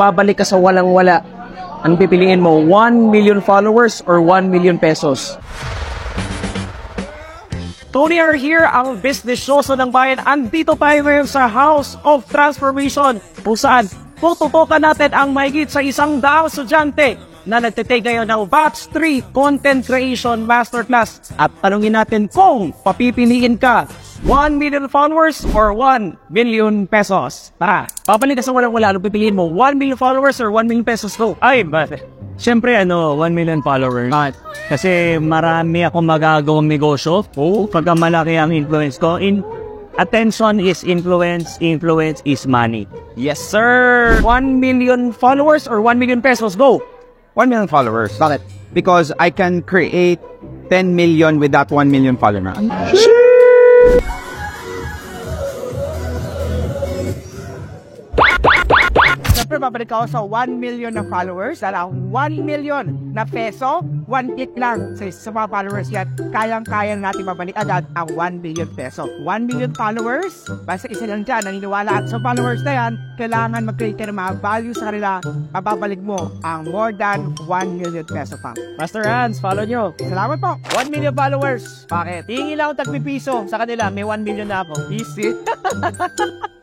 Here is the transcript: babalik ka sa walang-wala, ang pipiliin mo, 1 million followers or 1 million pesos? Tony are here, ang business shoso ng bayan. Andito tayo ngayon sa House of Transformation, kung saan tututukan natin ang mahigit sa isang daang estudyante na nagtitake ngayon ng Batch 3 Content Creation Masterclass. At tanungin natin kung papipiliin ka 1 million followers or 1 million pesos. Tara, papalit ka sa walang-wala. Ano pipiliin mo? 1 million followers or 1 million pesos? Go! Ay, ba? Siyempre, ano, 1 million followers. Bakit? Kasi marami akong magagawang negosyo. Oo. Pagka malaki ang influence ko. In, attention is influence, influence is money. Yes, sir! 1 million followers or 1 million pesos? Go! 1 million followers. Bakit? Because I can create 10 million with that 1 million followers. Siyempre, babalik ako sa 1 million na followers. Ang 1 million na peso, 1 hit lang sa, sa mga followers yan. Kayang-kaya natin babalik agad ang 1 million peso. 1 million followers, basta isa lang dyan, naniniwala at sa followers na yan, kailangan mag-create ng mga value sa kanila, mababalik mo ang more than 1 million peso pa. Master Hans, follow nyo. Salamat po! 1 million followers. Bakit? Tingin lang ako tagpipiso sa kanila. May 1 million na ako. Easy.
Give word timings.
babalik 0.00 0.40
ka 0.40 0.48
sa 0.48 0.56
walang-wala, 0.56 1.20
ang 1.84 2.00
pipiliin 2.00 2.40
mo, 2.40 2.56
1 2.64 3.12
million 3.12 3.44
followers 3.44 4.00
or 4.08 4.24
1 4.24 4.48
million 4.48 4.80
pesos? 4.80 5.36
Tony 7.92 8.16
are 8.16 8.38
here, 8.38 8.64
ang 8.64 8.96
business 8.96 9.44
shoso 9.44 9.76
ng 9.76 9.92
bayan. 9.92 10.24
Andito 10.24 10.72
tayo 10.72 11.04
ngayon 11.04 11.28
sa 11.28 11.44
House 11.44 12.00
of 12.00 12.24
Transformation, 12.32 13.20
kung 13.44 13.58
saan 13.58 13.84
tututukan 14.16 14.80
natin 14.80 15.12
ang 15.12 15.36
mahigit 15.36 15.68
sa 15.68 15.84
isang 15.84 16.16
daang 16.16 16.48
estudyante 16.48 17.20
na 17.44 17.58
nagtitake 17.58 18.04
ngayon 18.04 18.28
ng 18.28 18.42
Batch 18.46 18.92
3 18.92 19.32
Content 19.32 19.80
Creation 19.82 20.44
Masterclass. 20.44 21.34
At 21.34 21.50
tanungin 21.58 21.96
natin 21.96 22.28
kung 22.28 22.72
papipiliin 22.84 23.56
ka 23.56 23.88
1 24.24 24.60
million 24.60 24.84
followers 24.84 25.48
or 25.56 25.72
1 25.72 26.12
million 26.28 26.84
pesos. 26.84 27.56
Tara, 27.56 27.88
papalit 28.04 28.36
ka 28.36 28.44
sa 28.44 28.52
walang-wala. 28.52 28.92
Ano 28.92 29.00
pipiliin 29.00 29.32
mo? 29.32 29.48
1 29.48 29.80
million 29.80 29.96
followers 29.96 30.36
or 30.44 30.52
1 30.52 30.68
million 30.68 30.84
pesos? 30.84 31.16
Go! 31.16 31.40
Ay, 31.40 31.64
ba? 31.64 31.88
Siyempre, 32.36 32.76
ano, 32.76 33.16
1 33.16 33.32
million 33.32 33.64
followers. 33.64 34.12
Bakit? 34.12 34.34
Kasi 34.68 35.16
marami 35.16 35.88
akong 35.88 36.04
magagawang 36.04 36.68
negosyo. 36.68 37.24
Oo. 37.40 37.64
Pagka 37.64 37.96
malaki 37.96 38.36
ang 38.36 38.52
influence 38.52 39.00
ko. 39.00 39.16
In, 39.16 39.40
attention 39.96 40.60
is 40.60 40.84
influence, 40.84 41.56
influence 41.64 42.20
is 42.28 42.44
money. 42.44 42.84
Yes, 43.16 43.40
sir! 43.40 44.20
1 44.20 44.60
million 44.60 45.16
followers 45.16 45.64
or 45.64 45.80
1 45.80 45.96
million 45.96 46.20
pesos? 46.20 46.60
Go! 46.60 46.84
1 47.40 47.48
million 47.48 47.72
followers. 47.72 48.12
Bakit? 48.20 48.44
Because 48.76 49.16
I 49.16 49.32
can 49.32 49.64
create 49.64 50.20
10 50.68 50.92
million 50.92 51.40
with 51.40 51.56
that 51.56 51.72
1 51.72 51.88
million 51.88 52.20
followers. 52.20 52.60
Siyempre, 59.50 59.66
babalik 59.66 59.90
ako 59.90 60.06
sa 60.06 60.22
1 60.46 60.62
million 60.62 60.94
na 60.94 61.02
followers. 61.02 61.58
Ang 61.66 62.14
1 62.14 62.38
million 62.38 62.86
na 63.10 63.26
peso, 63.26 63.82
1 64.06 64.38
hit 64.38 64.54
lang 64.54 64.94
sa, 64.94 65.10
sa 65.10 65.34
mga 65.34 65.50
followers 65.50 65.90
yan. 65.90 66.06
Kayang-kaya 66.30 66.94
natin 66.94 67.26
babalik 67.26 67.58
agad 67.58 67.82
ang 67.98 68.06
1 68.14 68.38
million 68.38 68.70
peso. 68.78 69.10
1 69.26 69.50
million 69.50 69.74
followers, 69.74 70.46
basta 70.62 70.86
isa 70.86 71.02
lang 71.10 71.26
dyan, 71.26 71.50
naniniwala 71.50 71.98
at 71.98 72.06
sa 72.06 72.22
followers 72.22 72.62
na 72.62 72.78
yan, 72.78 72.92
kailangan 73.18 73.66
mag-create 73.66 73.98
ng 73.98 74.14
mga 74.14 74.32
value 74.38 74.70
sa 74.70 74.94
kanila, 74.94 75.18
mababalik 75.50 75.98
mo 75.98 76.30
ang 76.46 76.70
more 76.70 76.94
than 76.94 77.34
1 77.50 77.74
million 77.74 78.06
peso 78.06 78.38
pa. 78.38 78.54
Master 78.78 79.02
Hans, 79.02 79.42
follow 79.42 79.66
nyo. 79.66 79.90
Salamat 79.98 80.38
po! 80.38 80.62
1 80.78 80.94
million 80.94 81.10
followers. 81.10 81.90
Bakit? 81.90 82.30
Tingin 82.30 82.54
lang 82.54 82.70
ako 82.70 82.86
tagpipiso 82.86 83.50
sa 83.50 83.58
kanila. 83.58 83.90
May 83.90 84.06
1 84.06 84.22
million 84.22 84.46
na 84.46 84.62
ako. 84.62 84.94
Easy. 84.94 85.34